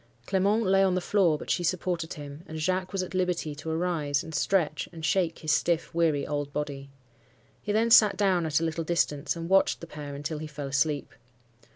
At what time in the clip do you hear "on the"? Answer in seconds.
0.83-0.99